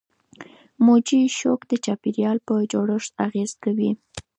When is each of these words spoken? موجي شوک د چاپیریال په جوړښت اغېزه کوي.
موجي 0.85 1.21
شوک 1.37 1.59
د 1.69 1.73
چاپیریال 1.85 2.37
په 2.47 2.53
جوړښت 2.71 3.11
اغېزه 3.25 3.55
کوي. 3.63 3.91